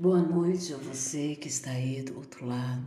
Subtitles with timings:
[0.00, 2.86] Boa noite a você que está aí do outro lado,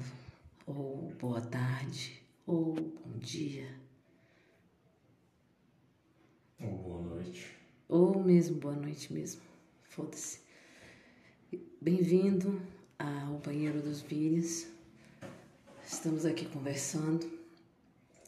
[0.65, 3.67] ou boa tarde, ou bom dia,
[6.57, 7.57] Ou boa noite.
[7.89, 9.41] ou mesmo boa noite mesmo.
[9.89, 10.39] Foda-se.
[11.81, 12.61] Bem-vindo
[12.97, 14.67] ao Banheiro dos Vídeos.
[15.85, 17.29] Estamos aqui conversando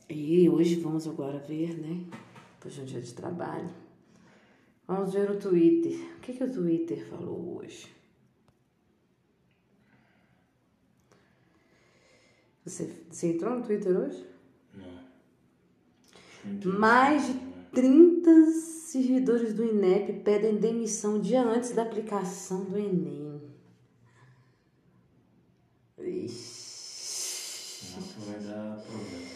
[0.09, 2.05] e hoje vamos agora ver, né?
[2.55, 3.73] Depois de um dia de trabalho,
[4.85, 5.97] vamos ver o Twitter.
[6.17, 8.02] O que, que o Twitter falou hoje?
[12.65, 14.25] Você, você entrou no Twitter hoje?
[14.73, 15.03] Não.
[16.79, 17.33] Mais de
[17.73, 23.41] 30 servidores do INEP pedem demissão dia antes da aplicação do Enem.
[25.97, 27.95] Ixi.
[27.95, 29.27] Nossa, vai dar problema.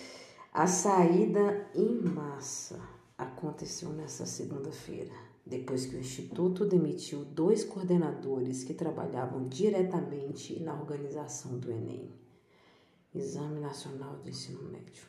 [0.53, 2.79] A saída em massa
[3.17, 5.11] aconteceu nesta segunda-feira,
[5.45, 12.11] depois que o Instituto demitiu dois coordenadores que trabalhavam diretamente na organização do Enem,
[13.17, 15.03] Exame Nacional do Ensino Médio,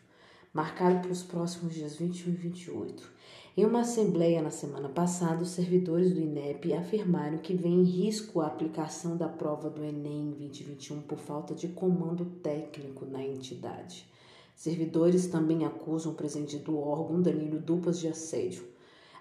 [0.52, 3.12] marcado para os próximos dias 21 e 28.
[3.56, 8.40] Em uma assembleia na semana passada, os servidores do INEP afirmaram que vem em risco
[8.40, 14.06] a aplicação da prova do Enem 2021 por falta de comando técnico na entidade.
[14.54, 18.64] Servidores também acusam o presidente do órgão, Danilo Dupas, de assédio.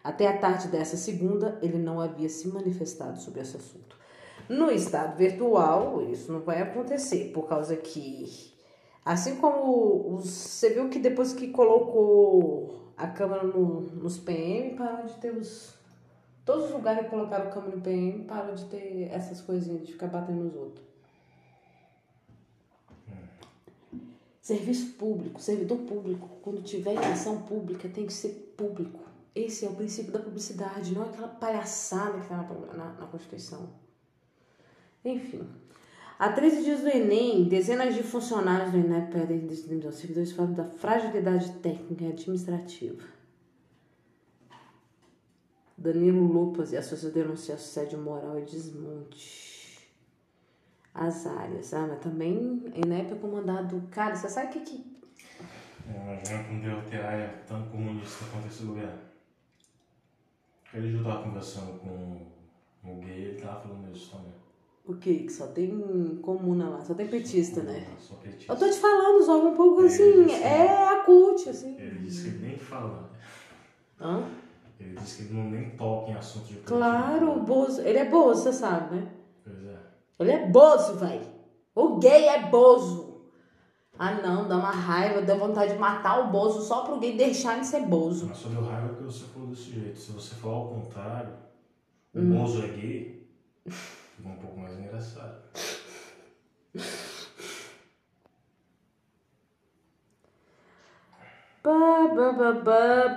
[0.03, 3.97] Até a tarde dessa segunda, ele não havia se manifestado sobre esse assunto.
[4.49, 8.23] No estado virtual, isso não vai acontecer, por causa que,
[9.08, 15.05] assim como os, você viu que depois que colocou a câmera no, nos PM, parou
[15.05, 15.75] de ter os.
[16.44, 20.08] Todos os lugares que colocaram câmera no PM parou de ter essas coisinhas de ficar
[20.08, 20.85] batendo nos outros.
[24.41, 29.00] Serviço público, servidor público, quando tiver em ação pública, tem que ser público.
[29.35, 33.69] Esse é o princípio da publicidade, não aquela palhaçada que está na, na, na Constituição.
[35.03, 35.47] Enfim.
[36.19, 39.45] Há 13 dias do Enem, dezenas de funcionários do Enem pedem.
[39.45, 43.03] Os servidores falam da fragilidade técnica e administrativa.
[45.77, 49.88] Danilo Lupas e a associação denunciam assédio moral e desmonte
[50.91, 53.88] as áreas, ah, mas também INEP é comandado.
[53.91, 54.97] Cara, você sabe o que que.
[55.85, 59.00] Imagina quando deu terapia tão comunista quanto esse governo.
[60.67, 62.25] Aquele dia eu tava conversando com
[62.83, 64.47] o gay, ele tava falando isso também.
[64.88, 65.24] O que?
[65.25, 67.86] Que só tem comuna lá, só tem petista, né?
[68.00, 68.53] Só petista.
[68.53, 71.75] Eu tô te falando, só um pouco Ele assim, é a cult, assim.
[71.78, 73.09] Ele disse que ele nem fala.
[74.00, 74.24] Hã?
[74.80, 76.75] Ele disse que ele não nem toca em assunto de política.
[76.75, 77.81] Claro, o Bozo.
[77.81, 79.08] Ele é Bozo, você sabe, né?
[79.44, 79.78] Pois é.
[80.20, 81.28] Ele é Bozo, velho.
[81.75, 83.08] O gay é Bozo.
[84.00, 87.59] Ah, não, dá uma raiva, dá vontade de matar o Bozo só pro gay deixar
[87.59, 88.28] de ser Bozo.
[88.28, 90.00] Mas só deu raiva porque você falou desse jeito.
[90.00, 91.34] Se você falar ao contrário,
[92.14, 92.38] o Hum.
[92.38, 93.28] Bozo é gay,
[94.17, 95.38] fica um pouco mais engraçado.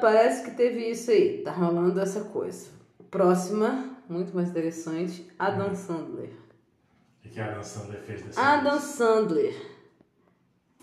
[0.00, 1.42] Parece que teve isso aí.
[1.42, 2.68] Tá rolando essa coisa.
[3.10, 6.30] Próxima, muito mais interessante, Adam Sandler.
[6.30, 8.82] O que que a Adam Sandler fez dessa Adam vez?
[8.84, 9.54] Sandler.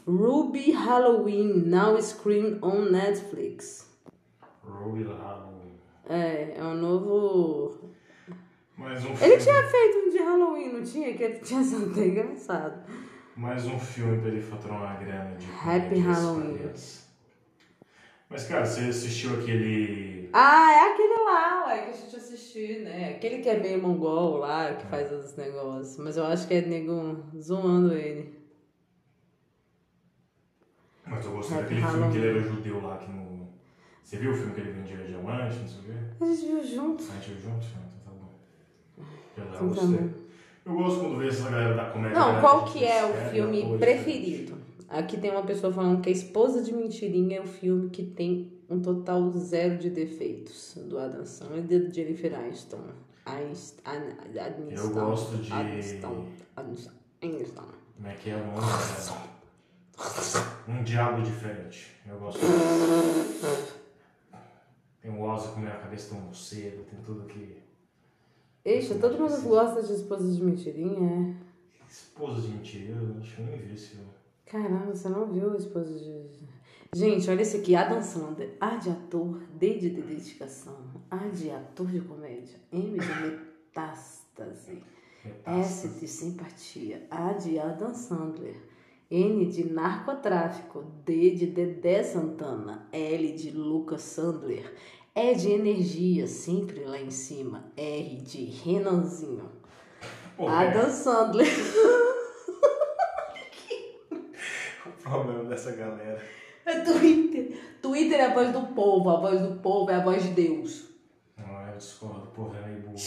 [0.05, 3.89] Ruby Halloween, now screen on Netflix.
[4.63, 5.79] Ruby Halloween.
[6.07, 7.91] É, é um novo.
[8.77, 9.37] Mais um Ele filme.
[9.37, 11.13] tinha feito um de Halloween, não tinha?
[11.15, 12.83] Que ele tinha sido até engraçado.
[13.35, 16.59] Mais um filme pra ele faturar uma grana de Happy Halloween.
[18.29, 20.29] Mas, cara, você assistiu aquele.
[20.33, 23.15] Ah, é aquele lá, ué, que a gente assistiu, né?
[23.15, 25.97] Aquele que é meio mongol lá, que faz os negócios.
[25.97, 28.37] Mas eu acho que é nego zoando ele.
[31.05, 33.47] Mas eu gostei daquele filme que ele era judeu lá que no.
[34.03, 35.91] Você viu o filme que ele vendia diamante, não sei o quê?
[36.21, 37.03] A gente viu junto.
[37.03, 37.65] A gente viu junto?
[37.67, 37.86] Bom.
[39.37, 39.87] Eu, gostei.
[39.87, 40.09] bom.
[40.65, 42.17] Eu gosto quando vejo essa galera da comédia.
[42.19, 43.77] Não, galera qual que é o filme coisa.
[43.77, 44.57] preferido?
[44.89, 48.51] Aqui tem uma pessoa falando que a Esposa de Mentirinha é o filme que tem
[48.69, 52.79] um total zero de defeitos do Adam Sandler e da Jennifer Aniston.
[53.25, 53.81] Aniston.
[54.71, 56.25] Eu gosto de- Aniston.
[56.55, 56.91] Aniston.
[57.21, 57.63] Aniston.
[57.95, 58.59] Como é que é o nome?
[58.59, 60.71] É...
[60.71, 61.87] Um Diabo Diferente.
[62.07, 62.39] Eu gosto.
[65.01, 67.57] Tem o Ozzy comendo a cabeça um morcego, tem tudo que.
[68.67, 71.87] Eixa, todo mundo gosta de Esposa de Mentirinha, é?
[71.89, 74.09] Esposa de mentira, eu acho que eu nem vi esse filme.
[74.45, 76.25] Caramba, você não viu a Esposa de...
[76.93, 80.75] Gente, olha esse aqui, Adam Sandler, A de ator, D de dedicação,
[81.09, 84.83] A de ator de comédia, M de metástase,
[85.45, 88.57] S de simpatia, A de Adam Sandler,
[89.09, 94.75] N de narcotráfico, D de Dedé Santana, L de Lucas Sandler,
[95.19, 99.51] E de energia, sempre lá em cima, R de Renanzinho,
[100.35, 101.47] Pô, Adam Sandler.
[104.85, 106.23] o problema dessa galera.
[106.63, 107.59] É Twitter.
[107.81, 110.85] Twitter é a voz do povo, a voz do povo é a voz de Deus.
[111.35, 113.01] Não, eu discordo, o povo é meio burro.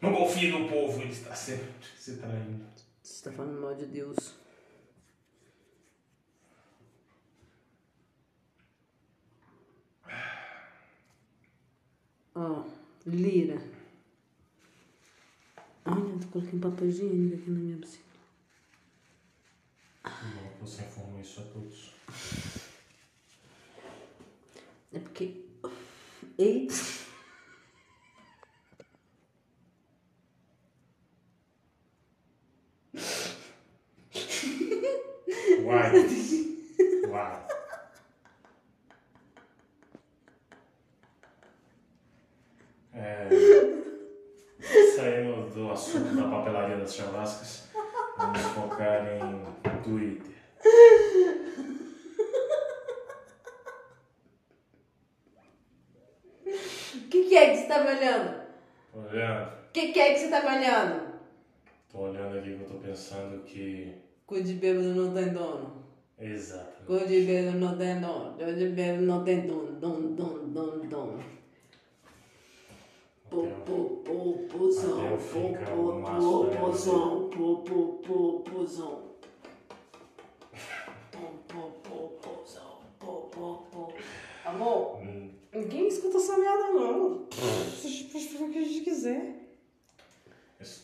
[0.00, 1.66] Não confie no povo, ele está sempre
[1.98, 2.64] se traindo.
[3.02, 4.38] Você tá falando mal de Deus.
[12.40, 12.64] Ó,
[13.06, 13.60] lira.
[15.84, 18.04] Olha, eu coloquei um papel higiênico aqui na minha piscina.
[20.04, 21.94] Bom, você informou isso a todos.
[24.92, 25.44] É porque.
[26.38, 26.74] Eita!
[35.64, 35.92] Uai.
[37.08, 37.49] Uai.
[43.00, 43.28] É,
[44.94, 47.68] saindo do assunto da papelaria das chavascas,
[48.18, 50.30] vamos focar em Twitter.
[56.94, 58.40] O que, que é que você tá me olhando?
[58.94, 61.10] Olhando, O que, que é que você tá me olhando?
[61.90, 63.94] tô olhando aqui que eu tô pensando que.
[64.26, 65.84] Cu de bêbado não tem dono.
[66.18, 66.84] Exato.
[66.86, 68.36] Cu de bêbado não tem dono.
[68.36, 69.72] Cu de bêbado não tem dono.
[69.80, 71.39] Dono, dono, dono, dono.
[73.30, 73.46] Pô.
[84.44, 87.26] Amor, Hum, ninguém escuta essa merda, não.
[87.30, 89.36] Você pode fazer o que a gente quiser.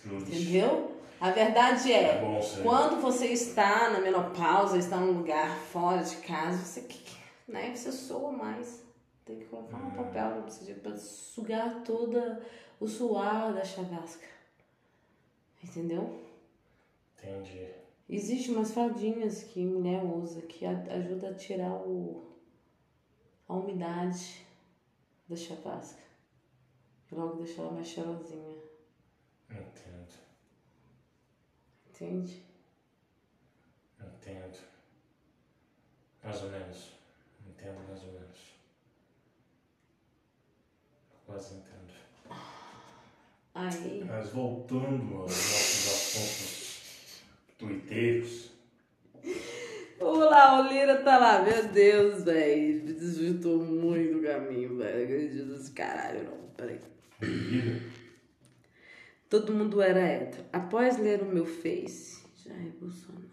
[0.05, 0.93] Entendeu?
[1.21, 6.17] A verdade É é, bom quando você está na menopausa, está num lugar fora de
[6.17, 6.87] casa, você,
[7.49, 8.86] né, você soa mais.
[9.27, 10.45] Tem que colocar um papel
[10.81, 12.41] para sugar toda
[12.79, 14.29] o suor da chavasca.
[15.63, 16.25] Entendeu?
[17.19, 17.75] Entendi.
[18.09, 22.37] Existem umas faldinhas que mulher usa que ajuda a tirar o,
[23.49, 24.47] a umidade
[25.29, 26.03] da chavasca.
[27.11, 28.63] E logo deixa ela mais cheirosinha.
[29.51, 30.15] Entendo.
[31.89, 32.45] Entende?
[34.01, 34.59] Entendo.
[36.23, 36.93] Mais ou menos.
[37.45, 38.46] Entendo mais ou menos.
[41.27, 41.77] Quase entendo.
[43.55, 44.05] Aí.
[44.07, 47.23] Mas voltando aos nossos assuntos
[47.59, 48.57] tuiteiros,
[49.99, 51.43] Vamos lá, o Lira tá lá.
[51.43, 52.85] Meu Deus, velho.
[52.85, 55.47] Desvirtuou muito o caminho, velho.
[55.47, 56.37] Nesse caralho, não.
[56.57, 56.81] Peraí.
[57.23, 57.81] Lira,
[59.29, 60.45] Todo mundo era hétero.
[60.53, 63.27] Após ler o meu Face, Jair Bolsonaro.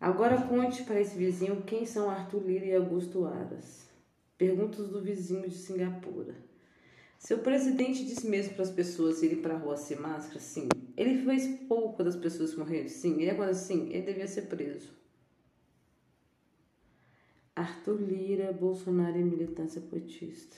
[0.00, 3.88] Agora conte para esse vizinho quem são Arthur Lira e Augusto Aras.
[4.42, 6.34] Perguntas do vizinho de Singapura.
[7.16, 10.40] Seu presidente disse mesmo para as pessoas irem para a rua sem máscara?
[10.40, 10.68] Sim.
[10.96, 12.88] Ele fez pouco das pessoas morrerem?
[12.88, 13.20] Sim.
[13.20, 14.90] E agora sim, ele devia ser preso.
[17.54, 20.56] Arthur Lira, Bolsonaro e militância petista.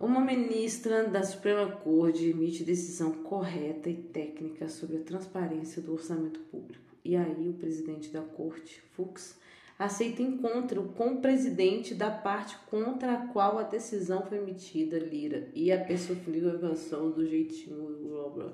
[0.00, 6.40] Uma ministra da Suprema Corte emite decisão correta e técnica sobre a transparência do orçamento
[6.40, 6.96] público.
[7.04, 9.40] E aí o presidente da corte, Fux,
[9.78, 15.48] aceita encontro com o presidente da parte contra a qual a decisão foi emitida, Lira,
[15.54, 16.18] e a pessoa
[16.54, 18.52] a canção do jeitinho blá blá.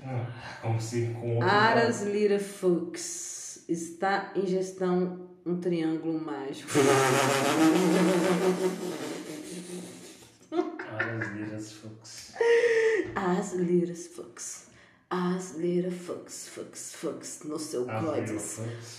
[0.00, 6.70] ah, como se com Aras Lira Fux está em gestão um triângulo mágico.
[10.98, 12.34] Aras Liras Fux.
[13.14, 14.57] As liras Fux.
[15.10, 18.38] As liras Fux, Fux, Fux no seu As código.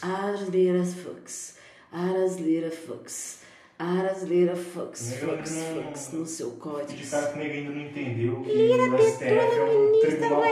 [0.01, 1.55] As liras Fux.
[1.91, 3.39] Aras lira Fux.
[3.77, 6.99] Aras lira Eu Fux, não- Fux no seu código.
[6.99, 10.43] De cara que ninguém ainda não entendeu que o STF é um tribunal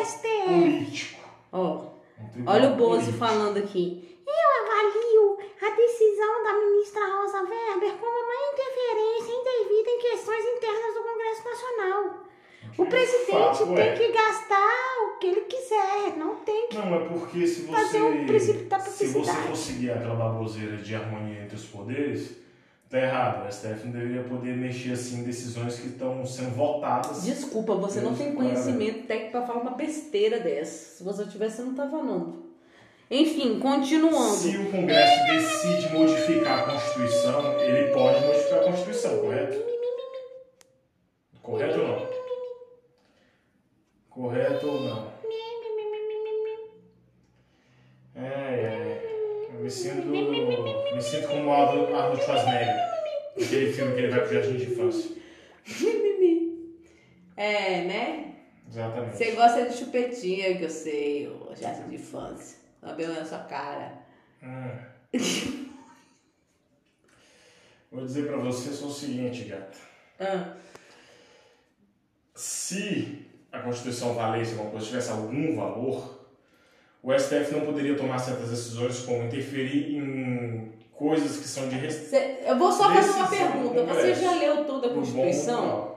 [0.45, 1.21] político.
[1.51, 1.87] Ó,
[2.35, 4.23] Um olha o Bozo falando aqui.
[4.27, 10.93] Eu avalio a decisão da ministra Rosa Weber como uma interferência indevida em questões internas
[10.93, 12.26] do Congresso Nacional.
[12.77, 13.93] O presidente Fato tem é.
[13.93, 16.77] que gastar o que ele quiser, não tem que.
[16.77, 20.95] Não, é porque se Fazer o princípio você, da se você conseguir aquela baboseira de
[20.95, 22.37] harmonia entre os poderes,
[22.89, 23.47] tá errado.
[23.47, 27.23] O STF não deveria poder mexer assim em decisões que estão sendo votadas.
[27.23, 30.97] Desculpa, você não tem conhecimento técnico pra falar uma besteira dessa.
[30.97, 32.47] Se você tivesse, você não tá falando.
[33.09, 34.35] Enfim, continuando.
[34.35, 39.63] Se o Congresso decide modificar a Constituição, ele pode modificar a Constituição, correto?
[41.41, 42.09] Correto ou não?
[44.09, 45.17] Correto ou não?
[48.15, 49.47] É, é.
[49.53, 50.07] Eu me sinto.
[50.07, 52.75] Me sinto como o Arnold Arnold Schwarzenegger.
[53.41, 55.17] Aquele filme que ele vai pro jardim de infância.
[57.39, 58.33] É, né?
[58.67, 59.15] Exatamente.
[59.15, 62.57] Você gosta de chupetinha, que eu sei, ô jardim de infância.
[62.81, 63.99] Cabelo na sua cara.
[64.41, 64.71] Hum.
[67.91, 69.77] Vou dizer pra você só o seguinte, gata.
[70.19, 70.55] Ah,
[72.33, 76.27] Se a Constituição valesse alguma coisa, tivesse algum valor,
[77.03, 82.39] o STF não poderia tomar certas decisões como interferir em coisas que são de cê-
[82.45, 83.83] eu vou só fazer uma pergunta.
[83.83, 85.95] Você já leu toda a Constituição?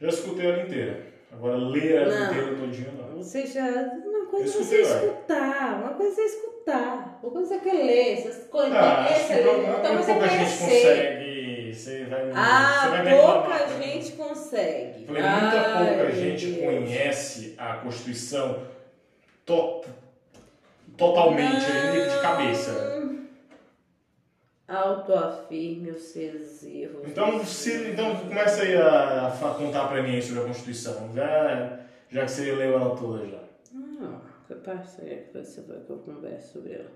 [0.00, 1.12] Já escutei ela inteira.
[1.32, 2.26] Agora ler ela Não.
[2.32, 3.16] inteira todinha não.
[3.22, 3.64] Você já.
[3.66, 8.12] Uma coisa é você escutar, uma coisa é escutar, uma coisa é que ler.
[8.18, 8.72] Essas coisas.
[8.74, 11.72] Ah, essa que coisa é pouca gente consegue.
[11.74, 15.06] Você vai, você Ah, vai me reclamar pouca gente consegue.
[15.06, 16.64] Falei, muita Ai, pouca meu gente Deus.
[16.66, 18.58] conhece a Constituição
[19.46, 19.80] to-
[20.98, 23.01] totalmente, ali de cabeça.
[24.68, 27.06] Autoafirme os seus erros.
[27.06, 32.24] Então, se, então começa aí a, a contar pra mim sobre a Constituição, já, já
[32.24, 33.42] que você leu ela toda já.
[33.72, 36.90] Não, é que você vai que eu converso sobre ela?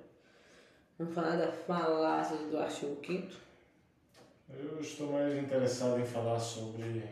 [0.98, 3.28] Vamos falar da falácia do artigo 5
[4.48, 7.02] Eu estou mais interessado em falar sobre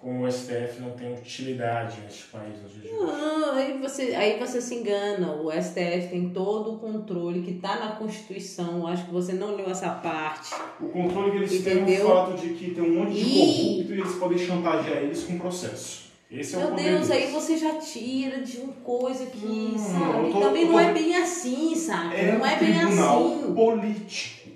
[0.00, 3.04] como o STF não tem utilidade neste país nos dias de hoje.
[3.12, 5.32] Não, aí você, aí você se engana.
[5.32, 8.86] O STF tem todo o controle que está na Constituição.
[8.86, 10.54] Acho que você não leu essa parte.
[10.80, 11.84] O controle que eles Entendeu?
[11.86, 13.74] têm é o fato de que tem um monte de Ih.
[13.74, 16.08] corrupto e eles podem chantagear eles com processo.
[16.30, 19.78] Esse é o Meu poder Deus, aí você já tira de uma coisa que, Hum,
[19.78, 20.30] sabe?
[20.30, 22.16] tô- Também eu não tô- é bem assim, sabe?
[22.16, 23.54] É não é bem assim.
[23.54, 24.48] político.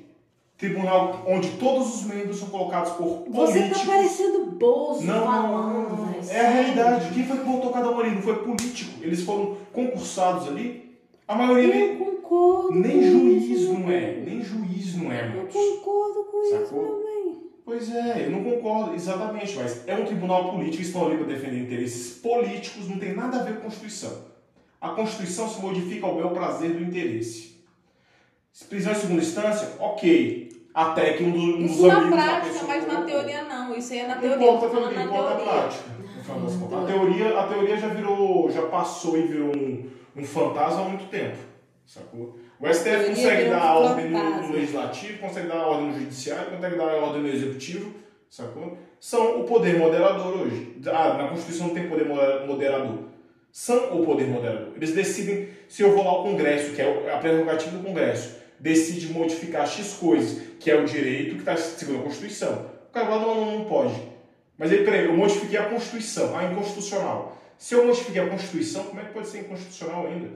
[0.62, 3.80] Tribunal onde todos os membros são colocados por Você políticos.
[3.80, 5.88] tá parecendo Bozo Não, falando.
[5.88, 7.12] não, velho, é a realidade.
[7.12, 8.10] Quem foi que voltou cada um ali?
[8.14, 8.92] Não foi político.
[9.02, 10.96] Eles foram concursados ali.
[11.26, 12.78] A maioria nem, Eu concordo.
[12.78, 14.22] nem juiz isso, não é.
[14.24, 16.82] Nem juiz não é, Eu concordo com isso, Sacou?
[16.84, 17.42] meu bem.
[17.64, 21.58] Pois é, eu não concordo exatamente, mas é um tribunal político, estão ali para defender
[21.60, 24.12] interesses políticos, não tem nada a ver com a Constituição.
[24.80, 27.50] A Constituição se modifica ao bel prazer do interesse.
[28.68, 30.51] Prisão em segunda instância, ok.
[30.74, 33.74] Até que um, do, um dos Isso na amigos prática, mas na teoria não.
[33.74, 34.36] Isso aí é na teoria.
[34.46, 35.52] Importa a teoria, na importa a teoria.
[35.52, 35.84] prática.
[36.22, 36.78] final das Hum.
[36.82, 37.38] A teoria.
[37.38, 41.36] a teoria já virou, já passou e virou um, um fantasma há muito tempo.
[41.86, 42.38] Sacou?
[42.60, 46.76] O STF consegue dar um ordem no, no legislativo, consegue dar ordem no judiciário, consegue
[46.76, 47.92] dar ordem no executivo,
[48.30, 48.78] sacou?
[49.00, 50.76] São o poder moderador hoje.
[50.86, 52.98] Ah, na Constituição não tem poder moder- moderador.
[53.50, 54.68] São o poder moderador.
[54.76, 59.12] Eles decidem se eu vou lá ao Congresso, que é a prerrogativa do Congresso, decide
[59.12, 62.66] modificar X coisas, que é o direito que está segundo a Constituição.
[62.88, 63.94] O cara fala, não, não, não pode.
[64.56, 67.36] Mas aí, peraí, eu modifiquei a Constituição, ah, inconstitucional.
[67.58, 70.28] Se eu modifiquei a Constituição, como é que pode ser inconstitucional ainda?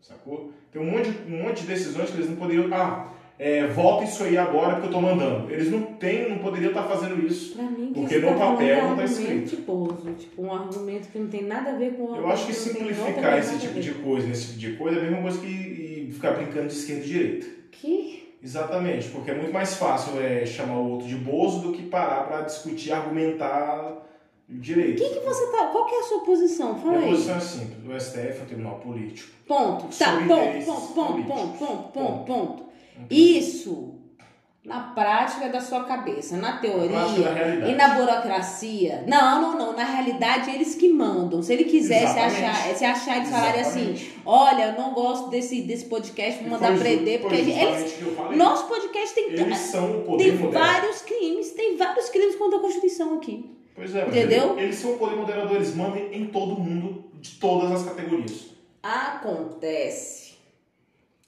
[0.00, 0.50] Sacou?
[0.72, 2.68] Tem um monte, de, um monte de decisões que eles não poderiam.
[2.72, 5.52] Ah, é, volta isso aí agora porque eu tô mandando.
[5.52, 7.54] Eles não têm, não poderiam estar fazendo isso.
[7.54, 9.62] Pra mim, que Porque no tá papel é não tá argumento escrito.
[9.62, 12.52] Bozo, tipo, um argumento que não tem nada a ver com o Eu acho que
[12.52, 15.81] simplificar esse a tipo de coisa, nesse tipo de coisa, é a mesma coisa que
[16.12, 17.46] ficar brincando de esquerda e direita.
[17.70, 18.36] Que?
[18.42, 22.24] Exatamente, porque é muito mais fácil é, chamar o outro de bozo do que parar
[22.26, 24.02] para discutir, argumentar
[24.48, 25.00] direito.
[25.02, 25.66] Que que você tá.
[25.68, 26.76] Qual que é a sua posição?
[26.78, 27.10] Fala Minha aí.
[27.12, 29.30] posição é simples: o STF é um tribunal político.
[29.46, 29.96] Ponto.
[29.96, 32.24] Tá, ponto, ponto, ponto, ponto, ponto, ponto, Ponto.
[32.24, 32.64] ponto.
[33.08, 33.94] Isso,
[34.64, 37.00] na prática da sua cabeça, na teoria
[37.32, 37.72] realidade.
[37.72, 39.02] e na burocracia.
[39.08, 39.76] Não, não, não.
[39.76, 41.42] Na realidade, eles que mandam.
[41.42, 42.44] Se ele quisesse Exatamente.
[42.44, 46.78] achar, se achar eles falarem assim, olha, eu não gosto desse, desse podcast, vou mandar
[46.78, 50.68] prender, porque gente- eles, nosso podcast tem, Eles são o poder tem moderador.
[50.74, 53.50] vários crimes, tem vários crimes contra a Constituição aqui.
[53.74, 54.50] Pois é, Entendeu?
[54.52, 58.52] Eles, eles são o poder moderador, eles mandam em todo mundo, de todas as categorias.
[58.82, 60.34] Acontece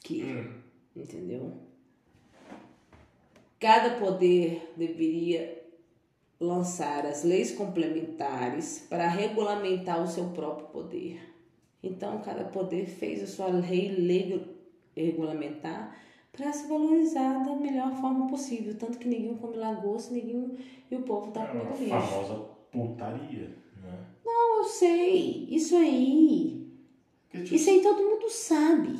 [0.04, 0.50] que Hum.
[0.96, 1.52] Entendeu?
[3.64, 5.64] Cada poder deveria
[6.38, 11.18] lançar as leis complementares para regulamentar o seu próprio poder.
[11.83, 14.54] Então, cada poder fez a sua lei, lei
[14.94, 15.97] regulamentar
[16.30, 18.75] para se valorizar da melhor forma possível.
[18.76, 20.59] Tanto que ninguém come lagosta, ninguém
[20.90, 22.06] e o povo tá É uma comendo lixo.
[22.06, 22.35] famosa
[22.71, 23.99] putaria, né?
[24.26, 25.47] Não, eu sei.
[25.49, 26.68] Isso aí.
[27.33, 28.94] Tipo, Isso aí todo mundo sabe.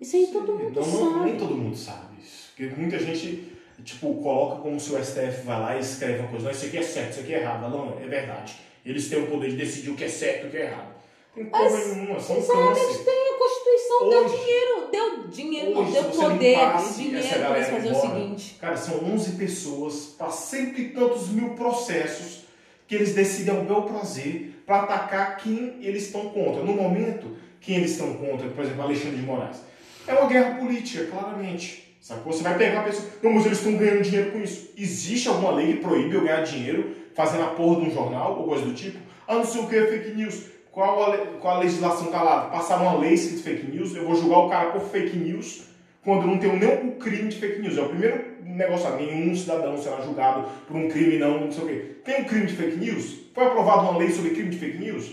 [0.00, 1.24] Isso aí todo Sim, mundo não, não, sabe.
[1.26, 2.52] Nem todo mundo sabe isso.
[2.56, 6.44] Porque muita gente, tipo, coloca como se o STF vai lá e escreve uma coisa.
[6.46, 7.68] Não, isso aqui é certo, isso aqui é errado.
[7.70, 8.56] Não, é verdade.
[8.84, 10.94] Eles têm o poder de decidir o que é certo e o que é errado.
[11.34, 13.04] Tem porra nenhuma, são câncer.
[13.04, 17.88] tem a Constituição, deu Hoje- dinheiro, deu dinheiro, Hoje, deu poder, limpasse dinheiro para fazer
[17.88, 18.56] o embora, seguinte.
[18.58, 22.44] Cara, são 11 pessoas para cento e tantos mil processos
[22.88, 26.62] que eles decidem ao bel prazer para atacar quem eles estão contra.
[26.62, 29.58] No momento, quem eles estão contra, por exemplo, Alexandre de Moraes,
[30.06, 31.85] é uma guerra política, claramente.
[32.06, 32.32] Sacou?
[32.32, 33.08] Você vai pegar a pessoa.
[33.20, 34.70] Não, mas eles estão ganhando dinheiro com isso.
[34.78, 38.46] Existe alguma lei que proíbe eu ganhar dinheiro fazendo a porra de um jornal ou
[38.46, 38.96] coisa do tipo.
[39.26, 40.44] Ah, não sei o que é fake news.
[40.70, 42.42] Qual a, qual a legislação tá lá?
[42.42, 45.64] Passar uma lei escrito fake news, eu vou julgar o cara por fake news
[46.04, 47.76] quando não nem o crime de fake news.
[47.76, 51.64] É o primeiro negócio, ah, nenhum cidadão será julgado por um crime, não, não sei
[51.64, 51.96] o quê.
[52.04, 53.16] Tem um crime de fake news?
[53.34, 55.10] Foi aprovada uma lei sobre crime de fake news?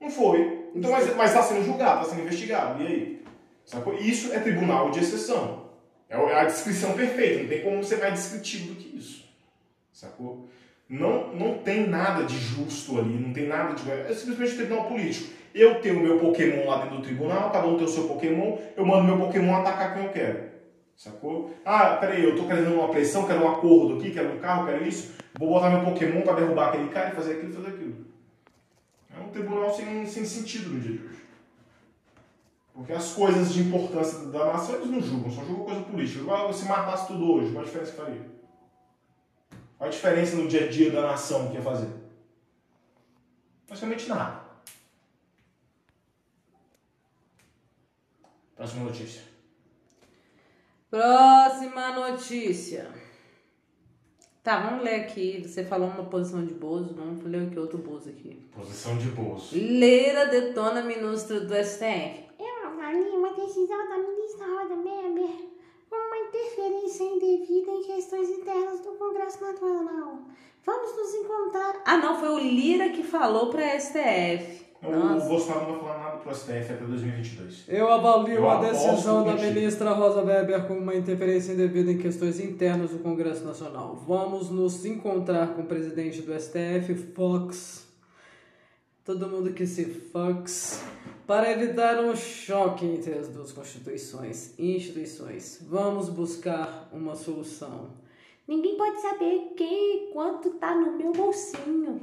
[0.00, 0.70] Não foi.
[0.74, 2.82] Então, mas está sendo julgado, está sendo investigado.
[2.82, 3.22] E aí?
[3.66, 3.94] Sacou?
[3.96, 5.59] Isso é tribunal de exceção.
[6.10, 9.24] É, é a descrição perfeita, não tem como ser mais descritivo do que isso.
[9.92, 10.48] Sacou?
[10.88, 13.88] Não, não tem nada de justo ali, não tem nada de.
[13.88, 15.32] É simplesmente tribunal político.
[15.54, 18.84] Eu tenho meu Pokémon lá dentro do tribunal, cada um tem o seu Pokémon, eu
[18.84, 20.50] mando meu Pokémon atacar quem eu quero.
[20.96, 21.54] Sacou?
[21.64, 24.86] Ah, peraí, eu tô querendo uma pressão, quero um acordo aqui, quero um carro, quero
[24.86, 25.14] isso.
[25.38, 28.06] Vou botar meu Pokémon para derrubar aquele cara e fazer aquilo fazer aquilo.
[29.16, 31.19] É um tribunal sem, sem sentido no dia de hoje.
[32.80, 36.20] Porque as coisas de importância da nação eles não julgam, só julgam coisa política.
[36.20, 38.30] Igual se matasse tudo hoje, qual a diferença que faria?
[39.76, 41.90] Qual a diferença no dia a dia da nação que ia fazer?
[43.66, 44.40] Praticamente nada.
[48.56, 49.22] Próxima notícia.
[50.88, 52.90] Próxima notícia.
[54.42, 55.42] Tá, vamos ler aqui.
[55.46, 58.48] Você falou uma posição de Bozo, vamos ler aqui outro Bozo aqui.
[58.54, 59.54] Posição de Bozo.
[59.54, 62.29] Leira detona ministro do STF.
[62.92, 65.30] Uma decisão da ministra Roda Weber
[65.88, 70.18] como uma interferência indevida em questões internas do Congresso Nacional.
[70.66, 71.82] Vamos nos encontrar.
[71.84, 74.66] Ah, não, foi o Lira que falou pra STF.
[74.82, 77.64] Não, o Bolsonaro não vai falar nada pro STF até 2022.
[77.68, 82.40] Eu avalio Eu a decisão da ministra Rosa Weber como uma interferência indevida em questões
[82.40, 84.02] internas do Congresso Nacional.
[84.06, 87.86] Vamos nos encontrar com o presidente do STF, Fox.
[89.04, 90.82] Todo mundo que se Fox.
[91.30, 95.64] Para evitar um choque entre as duas constituições e instituições.
[95.70, 97.90] Vamos buscar uma solução.
[98.48, 102.00] Ninguém pode saber quem, quanto tá no meu bolsinho.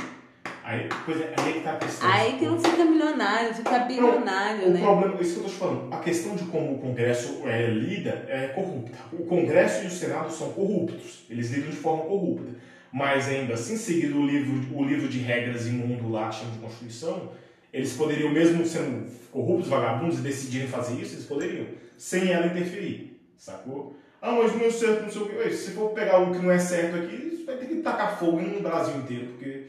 [0.63, 2.09] Aí, pois é, aí é que tá a questão.
[2.09, 4.79] Aí que não fica milionário, fica bilionário, o né?
[4.79, 8.25] problema, isso que eu tô te falando, a questão de como o Congresso é, lida
[8.29, 8.97] é corrupta.
[9.11, 12.55] O Congresso e o Senado são corruptos, eles lidam de forma corrupta.
[12.93, 16.59] Mas ainda assim, seguindo o livro, o livro de regras imundo lá, que chama de
[16.59, 17.29] Constituição,
[17.71, 23.19] eles poderiam, mesmo sendo corruptos, vagabundos, e decidirem fazer isso, eles poderiam, sem ela interferir,
[23.37, 23.95] sacou?
[24.21, 25.37] Ah, mas não é certo, não sei o.
[25.37, 28.41] Ué, Se for pegar o que não é certo aqui, vai ter que tacar fogo
[28.41, 29.67] no Brasil inteiro, porque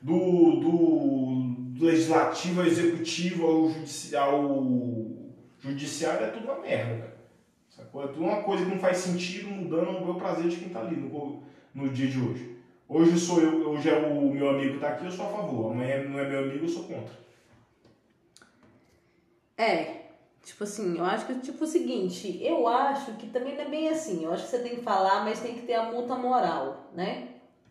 [0.00, 5.06] do, do legislativo ao executivo ao judicial, ao
[5.60, 7.14] judiciário é tudo uma merda, cara.
[7.68, 8.04] Sacou?
[8.04, 10.80] É tudo uma coisa que não faz sentido mudando ao meu prazer de quem tá
[10.80, 11.42] ali no,
[11.74, 12.56] no dia de hoje.
[12.88, 15.72] Hoje sou eu, hoje é o meu amigo que tá aqui, eu sou a favor.
[15.72, 17.23] Amanhã não é meu amigo, eu sou contra.
[19.56, 20.02] É,
[20.42, 23.88] tipo assim, eu acho que tipo o seguinte, eu acho que também não é bem
[23.88, 24.24] assim.
[24.24, 27.28] Eu acho que você tem que falar, mas tem que ter a multa moral, né?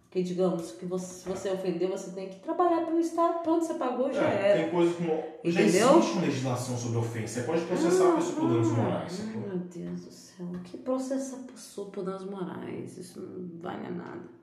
[0.09, 3.73] Que digamos que você, se você ofendeu, você tem que trabalhar pelo Estado, pronto, você
[3.73, 4.61] pagou, já É, era.
[4.61, 5.15] tem coisas que não.
[5.43, 5.63] Já Entendeu?
[5.97, 7.39] existe uma legislação sobre ofensa.
[7.41, 9.21] Você pode processar a pessoa por danos morais.
[9.27, 12.95] Ai, meu Deus do céu, que processar a pessoa por danos morais?
[12.97, 14.42] Isso não vale a nada.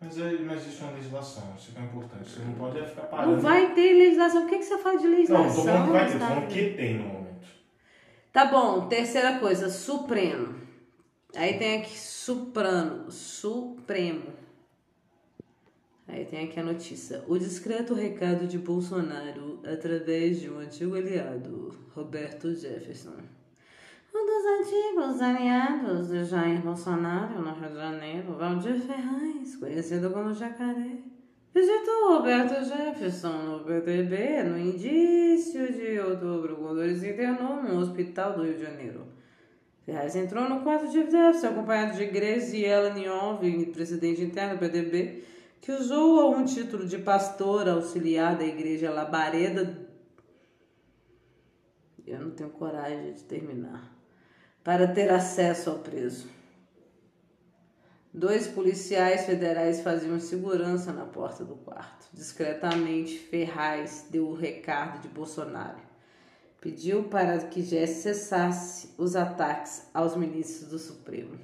[0.00, 2.28] Mas, é, mas isso é uma legislação, isso que é importante.
[2.28, 3.32] Você não pode é ficar parando.
[3.32, 4.44] Não vai ter legislação.
[4.44, 5.46] O que, que você fala de legislação?
[5.46, 7.46] não tô falando que vai ter, tô falando que tem no momento.
[8.32, 10.54] Tá bom, terceira coisa, Supremo.
[11.36, 14.32] Aí tem aqui Suprano, Supremo.
[16.06, 17.24] Aí tem aqui a notícia.
[17.26, 23.16] O discreto recado de Bolsonaro através de um antigo aliado, Roberto Jefferson.
[24.16, 30.32] Um dos antigos aliados de Jair Bolsonaro no Rio de Janeiro, Valdir Ferraz, conhecido como
[30.32, 30.98] Jacaré,
[31.52, 38.34] visitou Roberto Jefferson no PTB no início de outubro, quando ele se internou no hospital
[38.34, 39.04] do Rio de Janeiro.
[39.84, 43.38] Ferraz entrou no quarto de Jefferson, acompanhado de Graziella Nion,
[43.72, 45.24] presidente interno do PTB,
[45.60, 49.88] que usou um título de pastor auxiliar da igreja Labareda.
[52.06, 53.93] Eu não tenho coragem de terminar.
[54.64, 56.26] Para ter acesso ao preso.
[58.12, 62.06] Dois policiais federais faziam segurança na porta do quarto.
[62.12, 65.78] Discretamente, Ferraz deu o recado de Bolsonaro.
[66.60, 71.38] Pediu para que Jesse cessasse os ataques aos ministros do Supremo.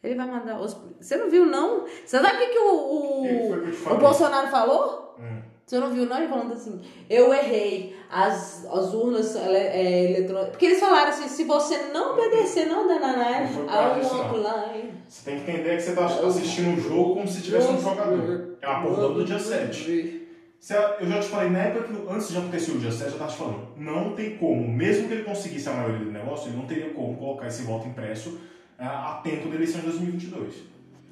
[0.00, 0.74] Ele vai mandar os.
[1.00, 1.86] Você não viu, não?
[2.04, 3.98] Você sabe o que, que o, o, o?
[3.98, 5.16] Bolsonaro falou?
[5.18, 5.42] Hum.
[5.66, 6.16] Você não viu, não?
[6.18, 10.50] Ele falando assim: eu errei, as, as urnas ele- é, eletrônicas.
[10.50, 14.92] Porque eles falaram assim: se você não obedecer, não causa ao offline.
[15.08, 18.56] Você tem que entender que você está assistindo um jogo como se tivesse um jogador.
[18.62, 20.28] É a porra do dia 7.
[20.60, 23.12] Se a- Eu já te falei, na época que antes de acontecer o dia 7,
[23.12, 26.48] eu tava te falando, não tem como, mesmo que ele conseguisse a maioria do negócio,
[26.48, 28.38] ele não teria como colocar esse voto impresso
[28.78, 30.54] ah, a tempo da eleição de 2022.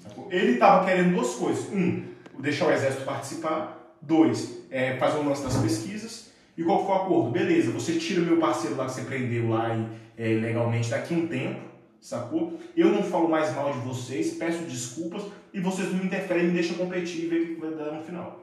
[0.02, 0.28] sacou?
[0.30, 1.68] Ele tava querendo duas coisas.
[1.72, 2.04] Um,
[2.38, 3.80] deixar o exército participar.
[4.06, 6.30] Dois, é, fazer um lance das pesquisas.
[6.56, 7.30] E qual foi o acordo?
[7.30, 9.86] Beleza, você tira o meu parceiro lá que você prendeu lá e,
[10.16, 11.60] é, legalmente daqui a um tempo,
[12.00, 12.58] sacou?
[12.76, 16.52] Eu não falo mais mal de vocês, peço desculpas e vocês não interferem e me
[16.54, 18.40] deixam competir e ver o que vai dar no final.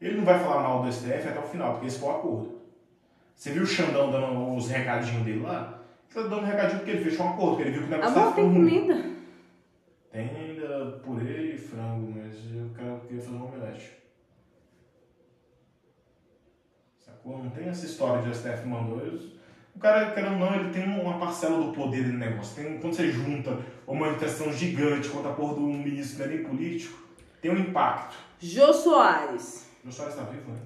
[0.00, 2.60] Ele não vai falar mal do STF até o final, porque esse foi o acordo.
[3.34, 5.80] Você viu o Xandão dando os recadinhos dele lá?
[6.14, 7.96] Ele tá dando um recadinho porque ele fechou um acordo, porque ele viu que o
[7.96, 9.04] negócio Amor, tem comida.
[10.12, 13.92] Tem ainda purê e frango, mas eu quero- queria fazer um omelete.
[16.98, 17.13] Sacou?
[17.24, 18.98] Não tem essa história de o STF mandou.
[19.74, 22.62] O cara, querendo ou não, ele tem uma parcela do poder no negócio.
[22.62, 26.44] Tem, quando você junta uma manifestação gigante contra a porra do ministro, não é nem
[26.44, 27.02] político,
[27.40, 28.16] tem um impacto.
[28.38, 29.68] Jô Soares.
[29.84, 30.58] O Soares está vivo, né?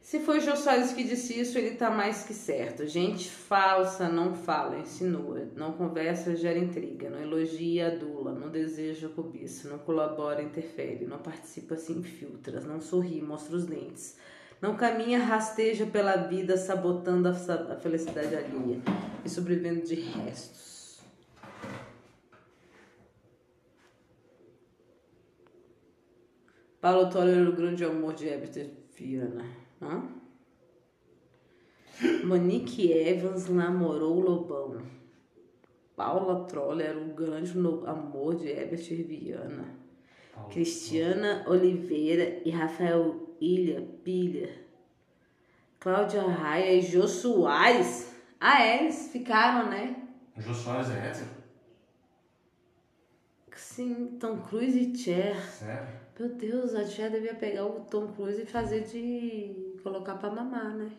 [0.00, 2.86] Se foi Jô Soares que disse isso, ele tá mais que certo.
[2.86, 5.48] Gente falsa não fala, insinua.
[5.56, 7.08] Não conversa, gera intriga.
[7.08, 8.32] Não elogia, adula.
[8.32, 9.68] Não deseja cobiça.
[9.68, 11.06] Não colabora, interfere.
[11.06, 12.60] Não participa, se infiltra.
[12.60, 14.16] Não sorri, mostra os dentes.
[14.62, 17.34] Não caminha, rasteja pela vida, sabotando a,
[17.74, 18.80] felicidade alheia.
[19.24, 21.00] E sobrevivendo de restos.
[26.80, 29.44] Paulo era o grande amor de Herbert Viana.
[29.80, 30.04] Hã?
[32.24, 34.80] Monique Evans namorou Lobão.
[35.96, 39.76] Paula Troller era o grande amor de Herbert Viana.
[40.50, 44.54] Cristiana Oliveira e Rafael Ilha Pilha.
[45.80, 48.14] Cláudia Raia e Jô Soares.
[48.38, 49.96] Ah, é, eles ficaram, né?
[50.36, 51.42] O Jô Soares é hétero?
[53.56, 55.36] Sim, Tom Cruise e Cher.
[55.36, 55.88] Sério?
[56.18, 59.76] Meu Deus, a Cher devia pegar o Tom Cruise e fazer de.
[59.82, 60.92] colocar pra mamar, né?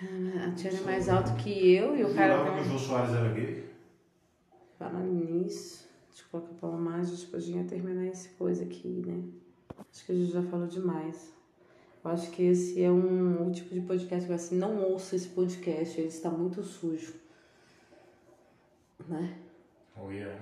[0.00, 2.38] A Cher é mais alto que eu e o cara.
[2.38, 2.72] Jurava que o.
[2.72, 3.68] Jô Soares era gay?
[4.78, 9.22] Falando nisso, de colocar pra mamar, a gente podia terminar essa coisa aqui, né?
[9.90, 11.33] Acho que a gente já falou demais.
[12.04, 15.98] Eu acho que esse é um, tipo de podcast que assim, não ouça esse podcast,
[15.98, 17.14] ele está muito sujo.
[19.08, 19.38] Né?
[19.96, 20.38] Oh, yeah.